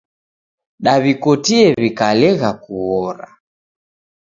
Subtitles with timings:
[0.83, 3.27] Daw'ikotere w'ikalegha kughora